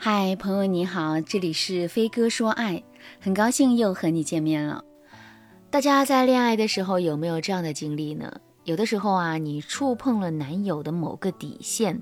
[0.00, 2.84] 嗨，朋友你好，这里是飞哥说爱，
[3.20, 4.84] 很高兴又和你见面了。
[5.70, 8.32] 大家在恋爱的时候有没有这样的经历呢？
[8.62, 12.00] 有的时候啊，你触碰了男友的某个底线，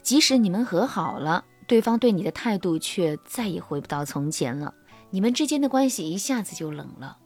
[0.00, 4.72] 即使你们和好了，对方对你的态度却再也回不到从前了，
[5.10, 7.18] 你们之间的关系一下子就冷了。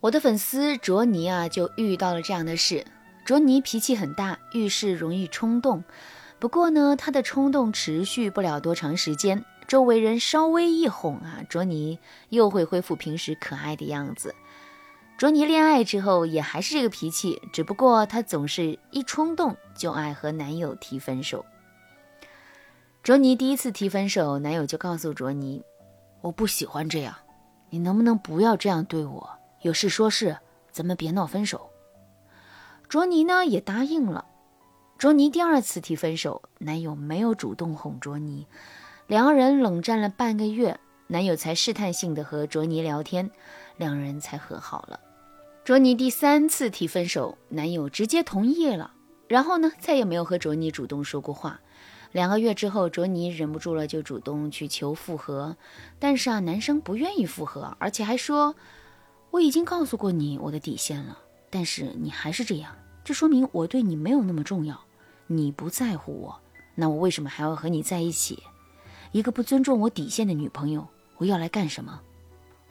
[0.00, 2.84] 我的粉丝卓尼啊，就遇到了这样的事。
[3.24, 5.84] 卓尼脾气很大，遇事容易冲动。
[6.38, 14.34] 不过呢，他的冲动持续不了多长时间，周围人稍微一哄啊，卓尼又会恢复平时可爱的样子。
[15.16, 21.44] 卓尼恋爱之后也还是这个脾气，只不过她总是一冲动就爱和男友提分手。
[23.02, 25.64] 卓尼第一次提分手，男友就告诉卓尼
[26.20, 27.14] ：“我不喜欢这样，
[27.70, 29.30] 你能不能不要这样对我？
[29.62, 30.36] 有事说事，
[30.70, 31.70] 咱们别闹分手。”
[32.90, 34.26] 卓尼呢也答应了。
[34.98, 38.46] 卓尼第二次提分手，男友没有主动哄卓尼，
[39.06, 43.30] 两个人冷战了半个月，男友才试探性的和卓尼聊天，
[43.76, 44.98] 两人才和好了。
[45.64, 48.90] 卓尼第三次提分手，男友直接同意了，
[49.28, 51.60] 然后呢，再也没有和卓尼主动说过话。
[52.12, 55.58] 两个月之后，卓尼忍不住了，就主动去求复合，
[55.98, 58.54] 但是啊，男生不愿意复合，而且还说
[59.30, 61.18] 我已经告诉过你我的底线了，
[61.50, 62.74] 但是你还是这样，
[63.04, 64.80] 这说明我对你没有那么重要。
[65.26, 66.40] 你不在乎我，
[66.74, 68.42] 那我为什么还要和你在一起？
[69.12, 72.00] 一个不尊重我底线的女朋友，我要来干什么？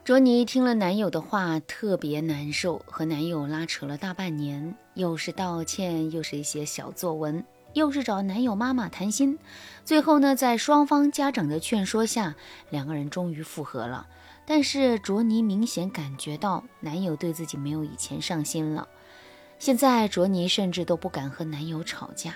[0.04, 9.40] 卓尼听了男友的话，特别难受，和男友拉扯了大半年，又是道歉，又是一些小作文，又是找男友妈妈谈心，
[9.84, 12.36] 最后呢，在双方家长的劝说下，
[12.70, 14.06] 两个人终于复合了。
[14.46, 18.88] 但是卓尼明显感觉到男友对自己没有以前上心了，
[19.58, 22.36] 现在卓尼甚至都不敢和男友吵架。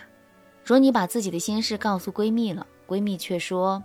[0.70, 3.84] 卓尼把自己的心事告诉闺蜜了，闺蜜却说：“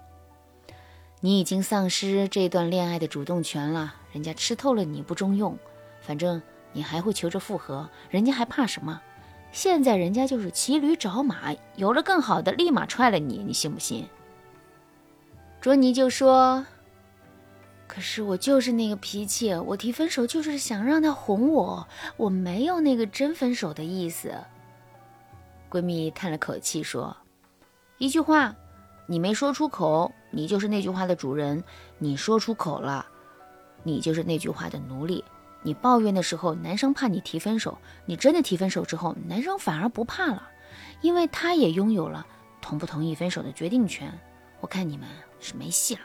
[1.21, 5.59] 你已经丧失这段恋爱的主动权了，人家吃透了你不中用，
[6.03, 6.43] 反正
[6.75, 9.01] 你还会求着复合，人家还怕什么？
[9.51, 14.07] 现在人家就是骑驴找马，有了更好的立马踹了你，你信不信？”
[15.63, 16.67] 卓尼就说
[17.89, 21.89] ：“可是我就是那个脾气，我提分手就是想让他哄我，
[22.19, 24.35] 我没有那个真分手的意思。”
[25.75, 27.17] 闺蜜叹了口气说
[27.99, 28.55] ：“一句话，
[29.07, 31.61] 你没说出口，你就是那句话的主人；
[31.99, 33.05] 你说出口了，
[33.83, 35.25] 你就是那句话的奴隶。
[35.63, 37.77] 你抱怨的时候，男生怕你提分手；
[38.07, 40.49] 你真的提分手之后，男生反而不怕了，
[41.01, 42.25] 因为他也拥有了
[42.61, 44.17] 同不同意分手的决定权。
[44.61, 45.09] 我看你们
[45.41, 46.03] 是没戏了。”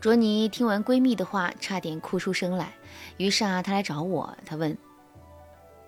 [0.00, 2.72] 卓尼听完闺蜜的话，差点哭出声来。
[3.18, 4.74] 于是啊，她来找我，她问：“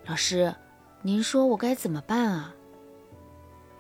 [0.05, 0.55] 老师，
[1.01, 2.53] 您说我该怎么办啊？”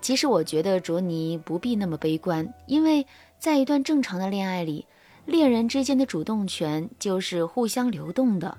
[0.06, 3.04] 其实我觉得卓尼不必那么悲观，因为
[3.40, 4.86] 在一段正常的恋爱里，
[5.24, 8.56] 恋人之间的主动权就是互相流动的。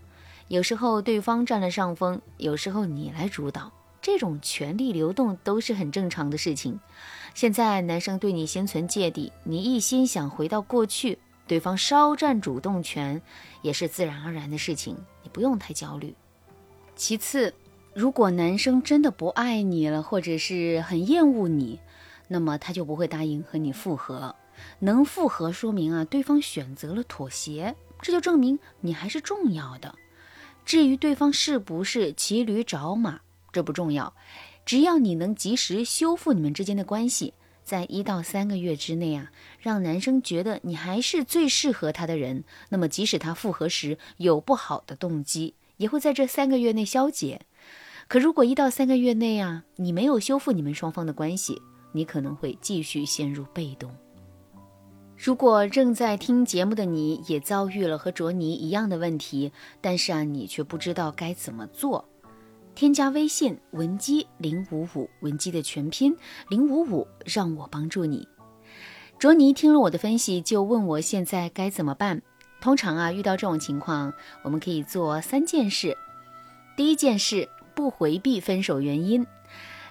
[0.50, 3.72] 有时候对方占了上风，有时候你来主导，
[4.02, 6.78] 这种权力流动都是很正常的事情。
[7.34, 13.22] 现在男生对你心存芥蒂，你一心想回到过去，对方稍占主动权
[13.62, 16.14] 也是自然而然的事情，你不用太焦虑。
[16.98, 17.54] 其次。
[17.98, 21.80] 如果男生真的不爱你了，或者是很厌恶你，
[22.28, 24.36] 那么他就不会答应和你复合。
[24.78, 29.96] 能复合，说明啊，对方选择了妥协，这就证明你还是重要的。
[30.64, 33.22] 至于对方是不是骑驴找马，
[33.52, 34.14] 这不重要，
[34.64, 37.34] 只要你能及时修复你们之间的关系，
[37.64, 47.42] 在一到三个月之内啊，让男生觉得你还是最适合他的人，那么即使他复合时有不好的动机，也会在这三个月内消解。
[48.08, 53.94] 可如果一到三个月内啊，你没有修复你们双方的关系，你可能会继续陷入被动。
[55.18, 59.52] 如果正在听节目的你也遭遇了和卓尼一样的问题，
[59.82, 62.08] 但是啊，你却不知道该怎么做，
[62.76, 66.16] 添加微信文姬零五五，文姬的全拼
[66.48, 68.26] 零五五，让我帮助你。
[69.20, 72.22] 卓尼听了我的分析，就问我现在该怎么办。
[72.62, 75.98] 通常啊，遇到这种情况，我们可以做三件事。
[76.78, 77.50] 第一件事。
[77.78, 79.28] 不回避分手原因，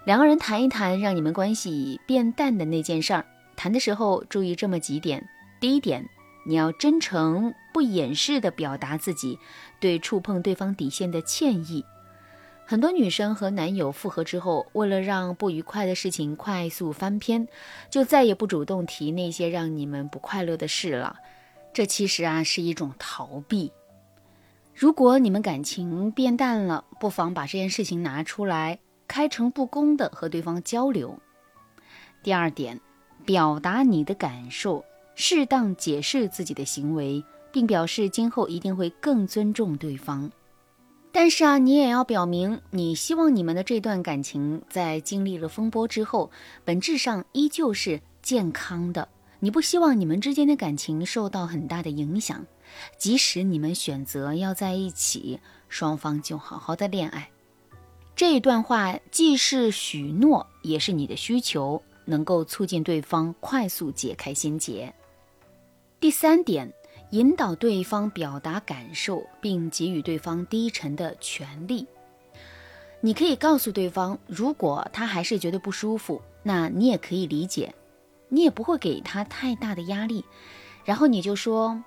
[0.05, 3.25] 两个人谈一谈让你们关系变淡的那件事儿。
[3.55, 5.25] 谈的时候注意这么几点：
[5.61, 6.05] 第一点，
[6.49, 9.39] 你要真诚不掩饰地表达自己
[9.79, 11.85] 对触碰对方底线的歉意。
[12.67, 17.47] 很多女生和男友复合之后，为了让不愉快的事情快速翻篇，
[17.89, 21.21] 就再也不主动提那些让你们不快乐的事了。
[21.73, 23.71] 这其实啊是一种逃避。
[24.79, 28.79] 如果你们感情变淡了，不妨把这件事情拿出来，
[29.09, 31.19] 开诚布公的和对方交流。
[32.23, 32.79] 第二点，
[33.25, 34.85] 表达你的感受，
[35.15, 40.31] 适当解释自己的行为，并表示今后一定会更尊重对方。
[41.11, 46.31] 但是啊，你也要表明，你希望你们的这段感情在经历了风波之后，
[46.67, 49.09] 本质上依旧是健康的。
[49.41, 52.45] 你不希望你们之间的感情受到很大的影响，
[52.99, 57.31] 即使你们选择要在一起，双方就好好的恋爱。
[58.15, 64.95] 这一段话既是许诺，也是你的需求，能够促进对方快速解开心结。
[66.01, 66.73] 第三点。
[67.11, 71.87] 引导对方表达感受，并给予对方低沉的权利。
[73.01, 77.73] 你可以告诉对方，如果他还是觉得不舒服，那你也可以理解，
[78.29, 80.25] 你也不会给他太大的压力。
[80.85, 81.81] 然后你就说，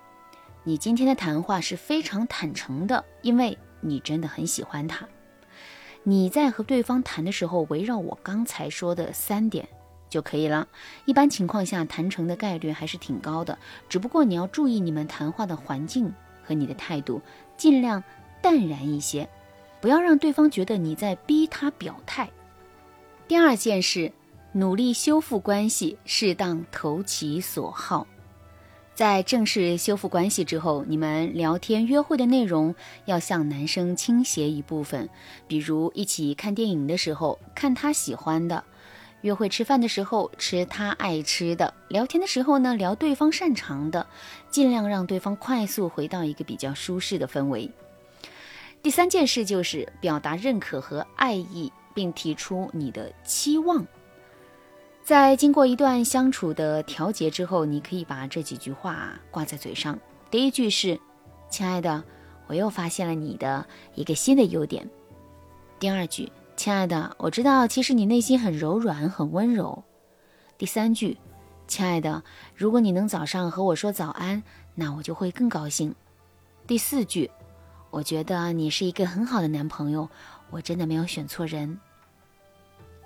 [0.64, 5.08] 你今天的谈话是非常坦诚的，因为你真的很喜欢他。
[6.02, 9.68] 你在和对方谈的时候，围绕我刚才说的三点。
[10.10, 10.66] 就可以了。
[11.04, 13.56] 一般情况下，谈成的概率还是挺高的。
[13.88, 16.12] 只不过你要注意你们谈话的环境
[16.42, 17.22] 和你的态度，
[17.56, 18.02] 尽量
[18.42, 19.28] 淡然一些，
[19.80, 22.28] 不要让对方觉得你在逼他表态。
[23.28, 24.12] 第二件事，
[24.50, 28.04] 努力修复关系，适当投其所好。
[29.00, 32.74] 在正式修复关系之后，你们聊天约会的内容
[33.06, 35.08] 要向男生倾斜一部分，
[35.48, 38.62] 比如一起看电影的时候，看他喜欢的。
[39.22, 44.06] 约会吃饭的时候吃他爱吃的，聊天的时候呢聊对方擅长的，
[44.50, 47.70] 尽量让对方快速回到一个比较舒适的氛围。
[48.82, 53.86] 第三件事就是表达认可和爱意，并提出你的期望。
[55.10, 59.98] 在经过一段相处的调节之后，你可以把这几句话挂在嘴上。
[60.30, 61.00] 第一句是
[61.50, 62.04] ：“亲爱的，
[62.46, 63.66] 我又发现了你的
[63.96, 64.88] 一个新的优点。”
[65.80, 66.30] 第二句。
[66.54, 69.82] 亲爱的，我知道其实你内心很柔软、很温柔。
[70.56, 71.18] 第三句，
[71.66, 72.22] 亲爱的，
[72.54, 74.40] 如果你能早上和我说早安，
[74.76, 75.92] 那我就会更高兴。
[76.68, 77.28] 第四句，
[77.90, 80.08] 我觉得你是一个很好的男朋友，
[80.50, 81.80] 我真的没有选错人。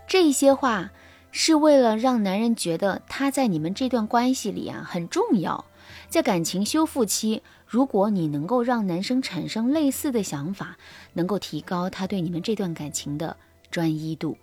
[0.07, 0.91] 这些话
[1.37, 5.65] 是为了让男人觉得他在你们这段关系里啊很重要。
[6.09, 10.79] 在感情修复期，如果你能够让男生产生类似的想法，
[11.15, 13.37] 能够提高他对你们这段感情的。
[13.69, 14.39] 专一度，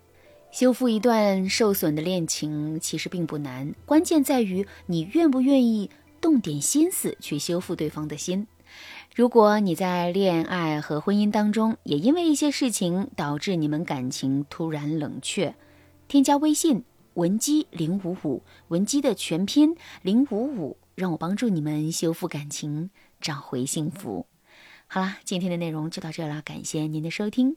[0.51, 5.89] 修复一段受损的恋情其实并不难，关键在于你愿不愿意
[6.19, 8.47] 动点心思去修复对方的心。
[9.15, 15.55] 如果你在恋爱和婚姻当中也因为一些事情导致你们感情突然冷却，
[16.11, 22.89] 添加微信文姬零五五，文姬的全拼零五五，让我帮助你们修复感情，
[23.21, 24.25] 找回幸福。
[24.87, 27.55] 好啦，今天的内容就到这啦，感谢您的收听。